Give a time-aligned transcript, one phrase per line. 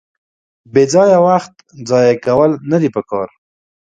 [0.73, 1.53] بېځایه وخت
[1.89, 3.29] ځایه کول ندي پکار.